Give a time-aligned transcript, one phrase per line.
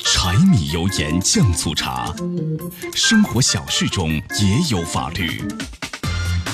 [0.00, 2.12] 柴米油盐酱醋茶，
[2.92, 5.40] 生活小事中也有法律。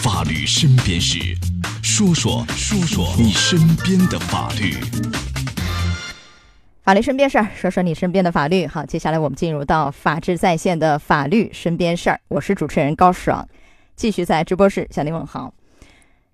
[0.02, 1.18] 法律身边事，
[1.83, 4.75] 说说说说你身边的法律。
[6.83, 8.66] 法律身边事儿，说说你身边的法律。
[8.66, 12.20] 好，接下来我们进入到法治在线的法律身边事儿。
[12.29, 13.48] 我是主持人高爽，
[13.96, 15.54] 继续在直播室向您问好。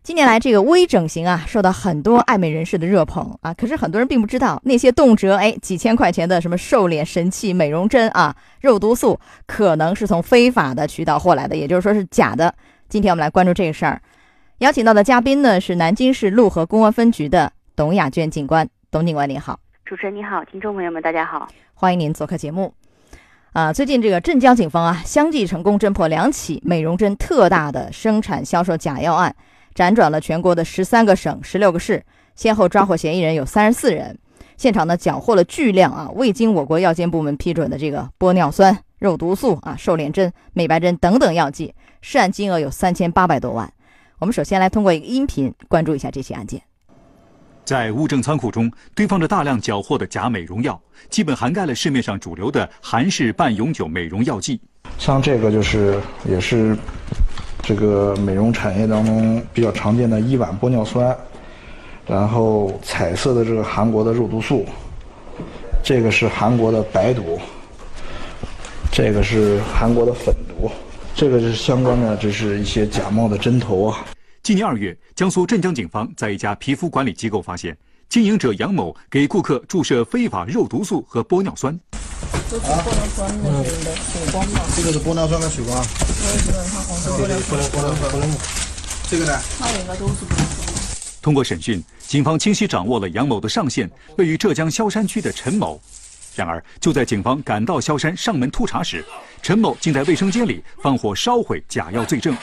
[0.07, 3.53] 近年来，这个微整形啊，受到很多爱美人士的热捧啊。
[3.53, 9.19] 可是很多人并不知道，那些动辄哎几千块钱的什么瘦脸神器、美容针啊、肉毒素，
[9.49, 12.55] 可能是从非法的渠道获来的，也就是说是假的。
[12.89, 14.01] 今天我们来关注这个事儿，
[14.59, 18.69] 邀请到的嘉宾呢是南京市陆河公安分局的董雅娟警官。
[18.93, 22.73] 董警官您好，主持人你好，听众朋友们大家好，欢迎您做客节目。
[23.53, 29.35] 啊，最近这个镇江警方啊，相继成功侦破两起美容针特大的生产销售假药案。
[29.77, 32.03] 辗转了全国的十三个省、十六个市，
[32.35, 34.19] 先后抓获嫌疑人有三十四人。
[34.57, 43.71] 现场呢，缴获了巨量啊未经我国药监部门批准的这个玻尿酸、肉毒素啊、瘦脸针、美白针等等药剂，涉案金额有三千八百多万。
[44.19, 46.63] 我们首先来通过一个音频关注一下这起案件。
[47.67, 54.59] 在物证仓库中堆放着大量缴获的假美容药，基本涵盖了市面上主流的韩式半永久美容药剂。
[54.97, 56.75] 像这个就是也是。
[57.67, 61.17] 这个美容产业当中比较常见的伊烷玻尿酸，
[62.07, 64.65] 然后彩色的这个韩国的肉毒素，
[65.83, 67.41] 这个是韩国的白毒，
[68.93, 70.71] 这个是韩国的粉毒，
[71.13, 74.07] 这个是相关的，这是一些假冒的针头啊。
[74.45, 77.77] 今年二月，江苏镇江警方在一家皮肤管理机构发现，
[78.09, 81.79] 经营者杨某给顾客注射非法肉毒素和玻尿酸。
[82.49, 84.61] 这是玻尿酸的水光嘛？
[84.77, 85.85] 这个是玻尿酸的水光。
[89.09, 89.39] 这个呢？
[89.59, 90.67] 它应该都是玻尿酸。
[91.21, 95.81] 通过审讯，警方清晰掌握了杨某的上线位于浙江萧山区的陈某。
[96.37, 99.05] 然而，就在警方赶到萧山上门突查时，
[99.43, 102.37] 陈某竟在卫生间里放火烧毁假药罪证，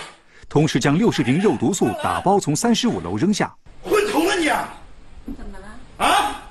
[0.49, 3.53] 同时将六十瓶肉毒素打包从三十五楼扔下。
[3.81, 4.67] 混同了你啊！
[5.25, 6.05] 怎么了？
[6.05, 6.43] 啊？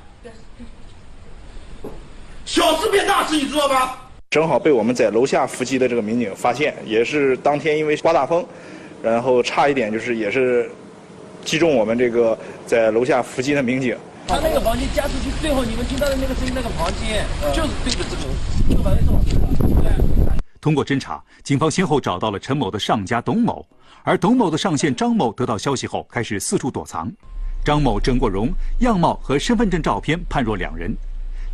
[2.45, 3.95] 小事变大事，你知道吗？
[4.31, 8.45] 正好被我们在楼下伏击的这个民警发现，也是当天因为刮大风，
[9.03, 10.71] 然后差一点就是也是
[11.45, 13.97] 击中我们这个在楼下伏击的民警。
[14.27, 17.25] 他那个房间加出去，最后你们听到的那个声音，那个房间
[17.55, 18.23] 就是对着这个
[18.71, 19.21] 这个房间这么
[20.61, 23.67] 通过侦查，警方先后找到了陈某的上家董某，
[24.03, 27.11] 而董某的上线张某得到消息后，开始四处躲藏。
[27.65, 30.93] 张某整过容，样貌和身份证照片判若两人。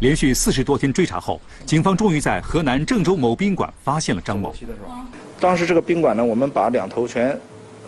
[0.01, 4.55] 连续四十多天追查后，警方终于在河南郑州某宾馆发现了张某。
[5.39, 7.39] 当时这个宾馆呢，我们把两头全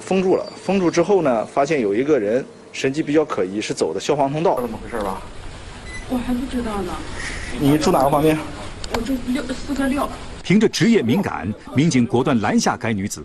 [0.00, 0.44] 封住了。
[0.62, 4.60] 封住之后呢，发现有一个人神迹比较可疑，是走的消防通道。
[4.60, 5.22] 怎么回事吧？
[6.10, 6.92] 我还不知道呢。
[7.58, 8.36] 你住哪个房间？
[8.94, 10.06] 我住六四个六。
[10.42, 13.24] 凭着职业敏感，民警果断拦下该女子。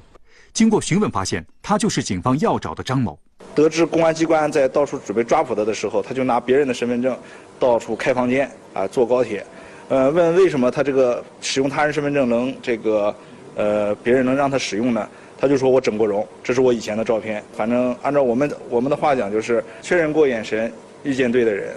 [0.54, 3.20] 经过询问，发现她就是警方要找的张某。
[3.56, 7.18] 得知公安机关在到处准备抓捕他的时候，他就拿别人的身份证
[7.58, 9.46] 到处开房间啊，坐高铁，
[9.88, 13.16] 呃，问为什么他这个使用他人身份证能这个，
[13.56, 15.08] 呃，别人能让他使用呢？
[15.38, 17.42] 他就说我整过容，这是我以前的照片。
[17.56, 20.72] 反正按照我们我们的话讲，就是确认过眼神，
[21.04, 21.74] 遇见对的人，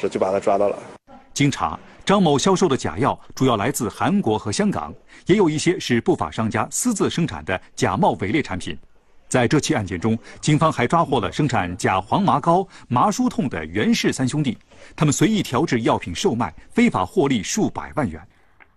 [0.00, 0.78] 是就把他抓到了。
[1.34, 4.94] 经查，张某销售的假药主要来自韩国和香港，
[5.26, 8.76] 也有一些是不法商家私自生产的假冒伪劣产品。
[9.28, 14.56] 在这起案件中，警方还抓获了生产假黄麻膏、麻舒痛的袁氏三兄弟，
[14.94, 18.20] 他们随意调制药品售卖，非法获利数百万元。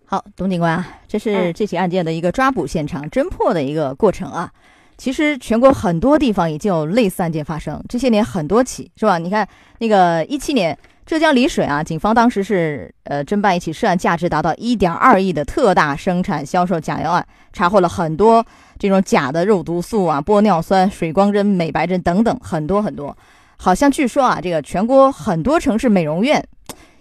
[0.05, 4.51] 好，董警官啊，这是这起案件的一个抓捕现场、侦破的一个过程啊。
[4.97, 9.17] 其实全国很多地方已经有类似案件发生，这些年很多起，是吧？
[9.17, 10.77] 你看那个一七年。
[11.09, 18.45] 浙江丽水啊，警方当时是呃侦办一起涉案价值达到一点二亿的特大生产销售假药案，查获了很多
[18.77, 23.17] 这种假的肉毒素啊、玻尿酸、水光针、美白针等等，很多很多。
[23.57, 26.45] 好像据说啊，这个全国很多城市美容院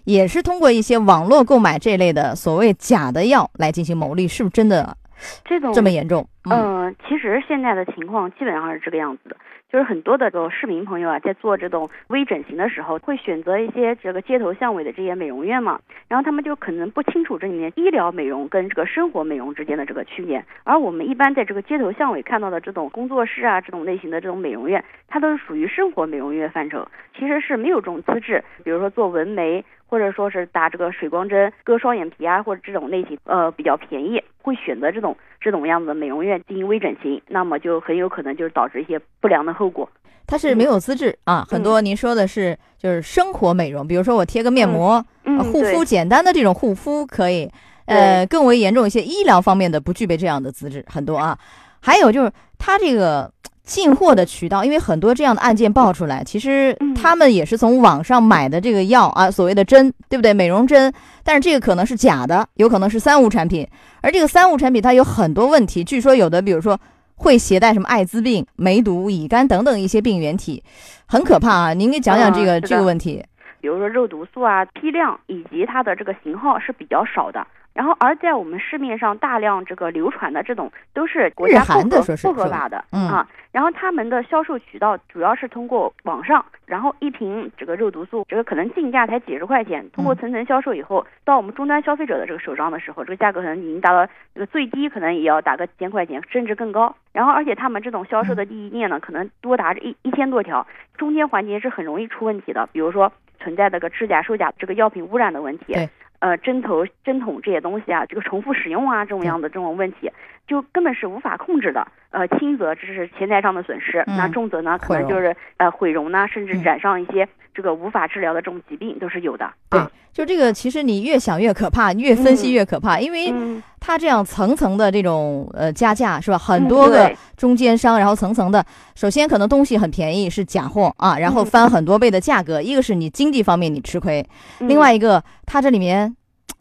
[0.05, 4.97] 也是通过一些网络购买这类的所谓假的药来进行牟利，是不是真的
[5.45, 6.27] 这种这么严重？
[6.49, 9.37] 嗯，其实现在的情况基本上是这个样子的。
[9.71, 15.79] 就是很多的这种市民朋友啊，在做这种微整形的时候，会选择一些这个街头巷尾的这些美容院嘛，
[16.09, 20.43] 然后他们就可能不清楚这里面医疗美容跟这个生活美容之间的这个区别。
[20.65, 26.89] 而我们一般在这个街头巷尾看到的这种工作室啊，这种类型的这种美容院，它都是属于生活美容院范畴，
[27.19, 39.89] 其实是没有这种资质，比如说做纹眉或者说是打这个水光针割双眼皮啊，或者这种类型，呃，比较便宜，会选择这种这种样子的美容院进行微整形，那么就很有可能就是导致一些不良的后果。
[40.27, 47.51] 它是没有资质啊，很多您说的是就是生活美容，比如说我贴个面膜、嗯，护肤，简单的这种护肤可以，
[47.87, 51.39] 呃，更为严重一些医疗方面的不具备这样的资质很多啊。
[51.81, 53.33] 还有就是它这个
[53.69, 60.33] 进货的渠道，因为很多这样的案件爆出来，其实嗯他们也是从网上买的这个药啊，所谓的针，对不对？
[60.33, 60.91] 美容针，
[61.23, 63.69] 但是这个可能是假的，有可能是三无产品，
[64.01, 66.81] 而这个三无产品它有很多问题，据说有的，比如说。
[67.21, 70.63] 会携带什么艾滋病、梅毒、乙肝等等一些病原体，
[71.05, 71.75] 很可怕啊！
[71.75, 73.21] 您给讲讲这个、嗯这个问题。
[73.61, 77.45] 比如说肉毒素啊，批量以及它的这个型号是比较少的。
[77.75, 83.29] 然后，而在我们市面上大量这个流传的这种都是国家不合不合法的嗯啊。
[83.53, 96.95] 然后他们的销售渠道主要是通过网上，然后一瓶这个肉毒素，这个可能进价才几十块钱，通过嗯层层销售以后，到我们终端消费者的这个手上的时候，这个价格可能已经达到这个最低，可能也要打个几千块钱，甚至更高。
[97.13, 100.67] 然后，而且他们这种销售的嗯利益链呢，可能多达一一千多条，
[100.97, 103.11] 中间环节是很容易出问题的，比如说
[103.41, 105.89] 存在这个制假售假这个药品污染的问题，对，
[106.21, 110.11] 呃，针头、针筒这些东西啊，这个重复使用啊，这种样的这种问题，
[110.49, 111.87] 就根本是无法控制的。
[112.11, 119.47] 呃，轻则这是钱财上的损失，嗯那重则呢，可能就是呃毁容呢，甚至嗯染上一些这个无法治疗的这种疾病都是有的。
[119.69, 126.39] 对啊，就这个，其实你越想越可怕，越分析嗯越可怕，因为嗯，它这样层层的这种呃加价是吧？
[126.39, 128.65] 很嗯多个中间商，然后层层的，
[128.95, 134.27] 首先可能东西很便宜是假货啊，然后嗯翻很多倍的价格，一个是你经济方面你吃亏，
[134.61, 136.17] 嗯另外一个它这里面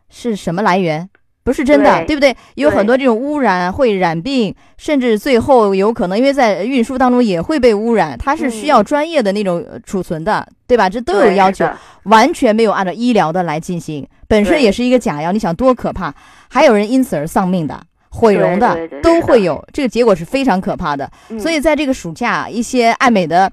[0.10, 1.10] 是什么来源？
[1.48, 2.36] 不是真的，对对不对？
[2.56, 10.90] 有很多这种污染会染病，甚至最后有可能因为在运输当中也会被污染，它是需要专业的那种呃储存的，对吧？
[10.90, 11.66] 这都有要求。
[12.04, 16.14] 完全没有按照医疗的来进行，本身也是一个假药，你想多可怕？
[16.50, 21.10] 还有人因此而丧命的、毁容的都会有，这个结果是非常可怕的。
[21.30, 23.50] 嗯所以在这个暑假，一些爱美的。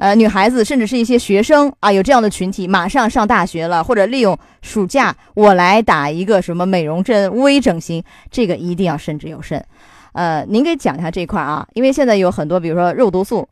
[0.00, 9.62] 呃，女孩子甚至是一些学生啊，有这样的群体，马上上大学了，或者利用暑假，我来打一个什么美容针、微整形，这个一定要慎之又慎。
[10.14, 13.46] 呃，您给讲一下这块啊，因为现在有很多，比如说肉毒素，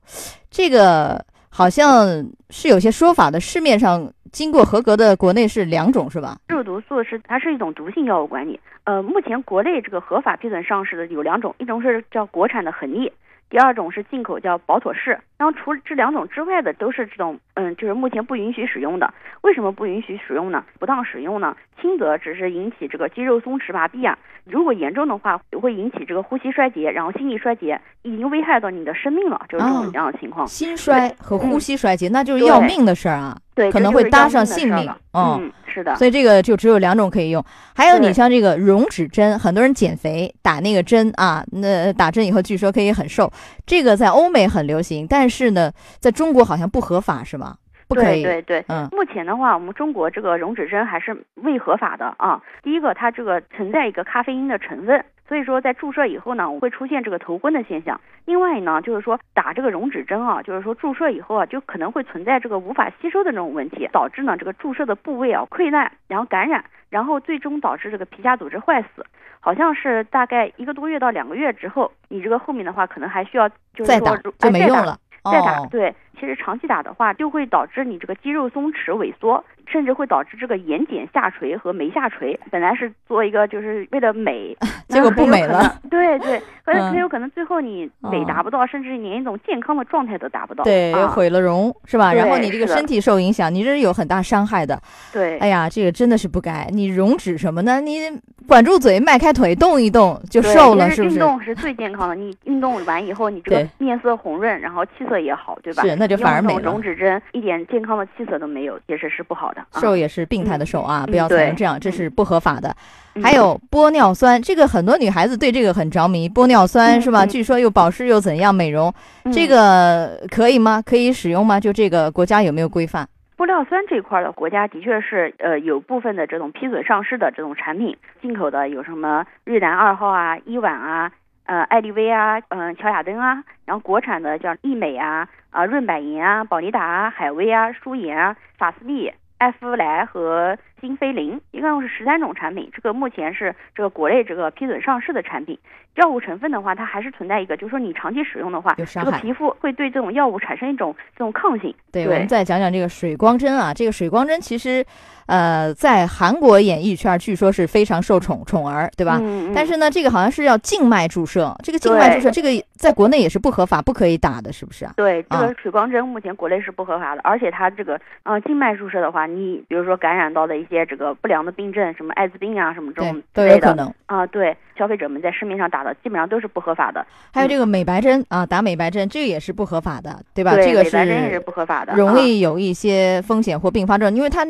[0.50, 6.38] 这个好像是有些说法的，市面上经过合格的国内是两种是吧？
[6.48, 8.58] 肉毒素是它是一种毒性药物管理。
[8.84, 13.12] 呃，目前国内这个合法批准上市的有两种，一种是叫国产的恒力，
[13.50, 15.18] 第二种是进口叫保妥适。
[15.36, 19.12] 然后除了这两种之外的都是这种，嗯，就是目前不允许使用的。
[19.42, 20.64] 为什么不允许使用呢？
[20.78, 30.46] 不当使用呢，轻则只是引起这个肌肉松弛麻痹啊，如果严重的话会引起这个呼吸衰竭，然后心力衰竭，已经危害到你的生命了，就是这种这样的情况。
[30.46, 34.88] 心衰和呼吸衰竭，那就是要命的事儿啊，对，可能会搭上性命。
[35.12, 35.94] 嗯嗯，是的。
[35.96, 37.44] 所以这个就只有两种可以用。
[37.74, 43.30] 还有你像这个溶脂针，很多人减肥打那个针啊，那打针以后据说可以很瘦，
[43.66, 47.56] 这个在欧美很流行，但是呢，在中国好像不合法是吗？
[47.88, 48.22] 不可以。
[48.22, 52.40] 对对对，嗯目前的话，我们中国这个溶脂针还是未合法的啊。
[52.62, 58.00] 第一个，它这个存在一个咖啡因的成分，所以说在注射以后呢，会出现这个头昏的现象。
[58.24, 69.04] 另外呢，就是说打这个溶脂针啊，就是说注射以后啊，就可能会存在这个无法吸收的这种问题，导致呢这个注射的部位啊溃烂，然后感染，然后最终导致这个皮下组织坏死。
[69.40, 74.98] 好像是大概一个多月到两个月之后，你这个后面的话可能还需要就是说再打就没用了。
[75.24, 82.38] 再打，哦，对，其实长期打的话，就会导致你这个肌肉松弛萎缩，甚至会导致这个眼睑下垂和眉下垂。
[82.50, 84.56] 本来是做一个就是为了美，
[84.88, 85.78] 结果不美了。
[85.90, 90.64] 对对， 很有可能最后你美哦达不到，甚至连一种健康的状态都达不到。
[90.64, 92.12] 对，啊、毁了容是吧？
[92.12, 94.80] 然后你这个身体受影响，你这是有很大伤害的。
[95.12, 96.66] 对，哎呀，这个真的是不该。
[96.72, 97.80] 你溶脂什么呢？
[97.80, 98.00] 你
[98.46, 101.16] 管住嘴，迈开腿，动一动就瘦了，是不是？
[101.16, 105.82] 运动是最健康的，你运动完以后，你这个面色红润，然后气色也好，对吧？
[105.82, 109.60] 是那就反而美了用这种溶脂针一点健康的气色都没有，其实是不好的。
[109.60, 112.68] 啊瘦也是病态的瘦啊，嗯不要对这样，这嗯是不合法的。
[113.14, 117.24] 嗯还有玻尿酸，这个很多女孩子对这个很着迷，玻尿酸嗯是吧？
[117.24, 118.94] 嗯据说又保湿又怎样美容，
[119.32, 120.80] 这嗯个可以吗？
[120.84, 121.58] 可以使用吗？
[121.58, 123.08] 就这个国家有没有规范？
[123.36, 131.10] 玻尿酸这块儿的国家的确是呃有部分的这种批准上市的这种产品，进口的有什么瑞兰二号啊、伊婉啊、
[131.48, 145.58] 呃艾莉薇啊、嗯、乔雅登啊，然后国产的叫丽美啊、啊润百颜啊、宝丽达啊、海威啊、舒颜啊、法斯丽、艾芙莱和新菲林，一共是十三种产品，这个目前是这个国内这个批准上市的产品。
[145.94, 151.74] 药物成分的话，它还是存在一个，就是说你长期使用的话，这个皮肤会对这种药物产生一种这种抗性。
[151.90, 154.84] 对，我们再讲讲这个水光针啊，这个水光针其实。
[155.28, 159.18] 呃，在韩国演艺圈，据说是非常受宠宠儿，对吧？
[159.20, 159.52] 嗯。
[159.54, 164.94] 但是呢，这个好像是要静脉注射，这个静脉注射，这个在国内也是不合法，不可以打的，是不是啊？
[164.96, 174.26] 对，这个水光针目前国内是不合法的，而且它这个呃静脉注射的话，你比如说感染到的一些这个不良的病症，什么艾滋病啊，什么这种都有可能啊。
[174.26, 177.06] 对，消费者们在市面上打的基本上都是不合法的。
[177.32, 180.54] 还有这个美白针啊，打美白针这个也是不合法的，对吧？
[180.54, 184.46] 这个美白针也是不合法的，容易有一些风险或并发症，因为它。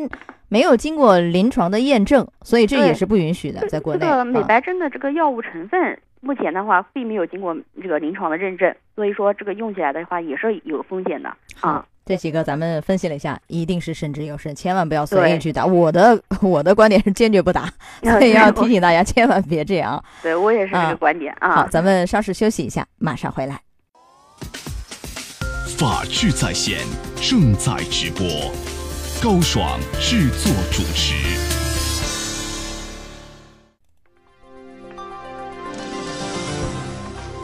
[0.51, 3.99] 没有经过临床的验证，所以这也是不允许的，在国内。
[3.99, 11.85] 这个美白针的这个药物成分，目前的话并没有经过这个临床的认证，所以说这个用起来的话也是有风险的啊。
[12.09, 15.63] 这几个咱们分析了一下，一定是慎之又慎，千万不要随意去打。
[15.63, 20.03] 我的我的观点是坚决不打， 所以要提醒大家千万别这样。
[20.23, 21.57] 对我也是这个观点啊。
[21.57, 23.61] 好，咱们稍事休息一下，马上回来。
[25.77, 26.79] 法治在线
[27.21, 28.25] 正在直播。
[29.21, 31.13] 高爽制作主持。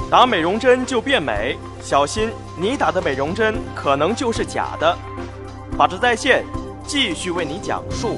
[0.09, 4.97] 打美容针就变美，小心你打的美容针可能就是假的。
[5.77, 6.43] 法治在线
[6.83, 8.17] 继续为你讲述。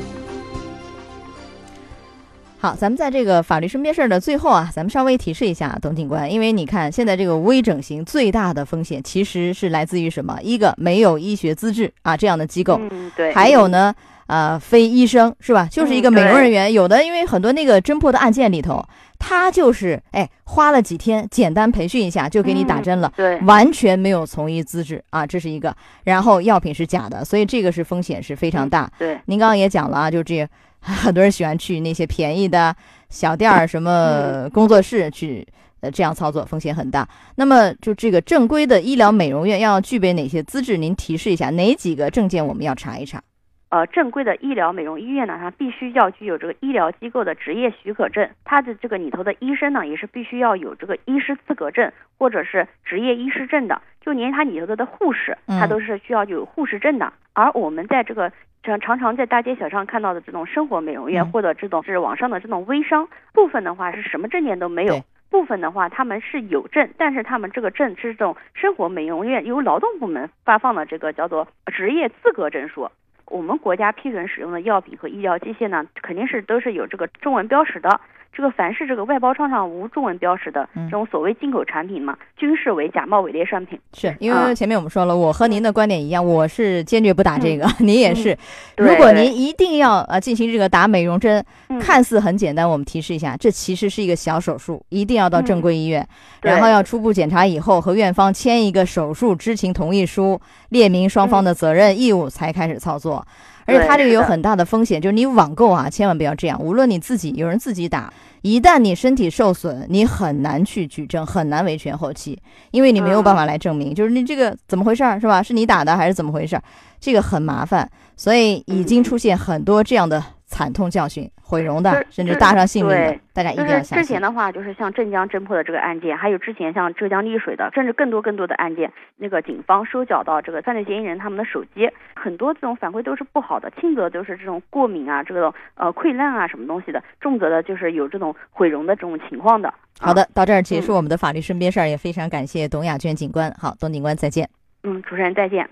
[2.60, 10.40] 好，咱们在这个法律身边事儿的最后啊，咱们稍微提示一下董警官，因为你看现在这个微整形最大的风险其实是来自于什么？
[10.42, 13.94] 一个没有医学资质啊，这样的机构，嗯，对，还有呢，
[14.28, 15.68] 呃，非医生是吧？
[15.72, 18.86] 就是一个美容人员，有的因为很多那个侦破的案件里头，
[19.18, 25.76] 他就是哎花了几天简单培训一下就给你打针了，对，完全没有从医资质啊，这是一个。
[26.04, 28.90] 然后药品是假的，所以这个是风险是非常大。
[29.00, 30.48] 对，您刚刚也讲了啊，就这。
[30.80, 32.74] 很多人喜欢去那些便宜的
[33.10, 35.46] 小店儿、什么工作室去，
[35.82, 37.06] 呃，这样操作风险很大。
[37.36, 40.78] 那么，就这个正规的医疗美容院要具备哪些资质？
[40.78, 43.22] 您提示一下，哪几个证件我们要查一查？
[43.70, 53.82] 呃，正规的医疗美容医院呢，它必须要具有这个医疗机构的执业许可证，它的这个里头的医生呢，也是必须要有这个医师资格证或者是执业医师证的。
[54.00, 57.12] 就连它里头的护士，它都是需要有护士证的。
[57.34, 58.32] 而我们在这个
[58.64, 72.90] 常常常在大街小巷看到的这种生活美容院或者这种是网上的这种微商，部分的话是什么证件都没有，部分的话他们是有证，但是他们这个证是这种生活美容院由劳动部门发放的这个叫做职业资格证书。
[73.30, 78.00] 我们国家批准使用的药品和医疗器械呢，肯定是都是有这个中文标识的。
[78.34, 83.80] 这个凡是这个外包装上无中文标识的这种所谓进口产品嘛，均视为假冒伪劣商品。
[83.94, 88.38] 是因为前面我们说了，我和您的观点一样，我是坚决不打这个，您也是。
[88.78, 91.44] 如果您一定要呃进行这个打美容针，
[91.80, 96.08] 看似很简单，我们提示一下，这其实是一个小手术，一定要到正规医院，
[96.44, 103.26] 然后要初步检查以后和院方签一个手术知情同意书，列明双方的责任义务才开始操作。
[103.68, 106.60] 而且它这个有很大的风险，就是你网购啊，千万不要这样。
[106.60, 112.40] 无论你自己有人自己打，一旦你身体受损，你很难去举证，很难维权后期，
[112.72, 115.44] 因为你没有办法来证明，就是你这个怎么回事儿，是吧？
[115.44, 116.64] 是你打的还是怎么回事儿？
[117.00, 120.24] 这个很麻烦，所以已经出现很多这样的。
[120.48, 123.98] 惨痛教训、毁容的，甚至搭上性命的，大家一定要小心。
[123.98, 139.72] 之前的话，就是像镇江侦破的这个案件，还有之前像浙江丽水的，甚至更多更多的案件，那个警方收缴到这个犯罪嫌疑人他们的手机，很多这种反馈都是不好的，轻则就是这种过敏啊，这种呃溃烂啊什么东西的，重则的就是有这种毁容的这种情况的。
[140.00, 143.52] 好的，到这儿结束我们的法律身边事儿，也非常感谢董雅娟警官。
[143.60, 144.50] 好，董警官再见。
[144.84, 145.70] 嗯，主持人再见。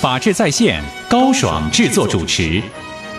[0.00, 0.80] 法治在线，
[1.10, 2.62] 高爽制作主持。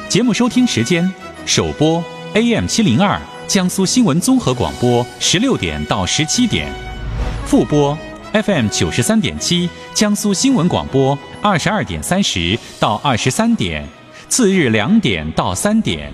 [0.09, 1.07] 节目收听时间：
[1.45, 6.67] 首播 AM 七零二江苏新闻综合广播十六点到十七点，
[7.45, 7.95] 复播
[8.33, 13.87] FM 九十三点七江苏新闻广播二十二点三十到二十三点，
[14.27, 16.11] 次日两点到三点。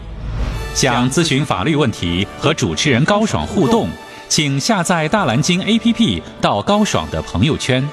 [0.74, 3.88] 想咨询法律问题和主持人高爽互动，
[4.28, 7.88] 请下载大蓝鲸 APP 到高爽的朋友圈，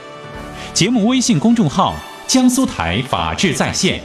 [0.74, 1.94] 节目微信公众号
[2.26, 4.02] 江苏台法治在线。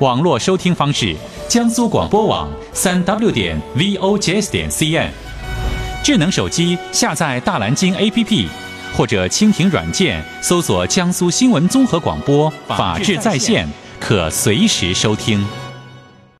[0.00, 1.16] 网络收听方式：
[1.48, 5.08] 江苏广播网三 w 点 vojs 点 cn。
[6.04, 8.46] 智能手机下载大蓝鲸 APP，
[8.96, 15.44] 或者蜻蜓软件搜索江苏新闻综合广播法治在线，可随时收听。